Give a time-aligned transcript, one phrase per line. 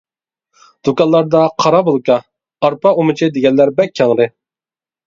[0.87, 2.17] دۇكانلاردا قارا بولكا،
[2.65, 4.31] ئارپا ئۇمىچى دېگەنلەر بەك كەڭرى.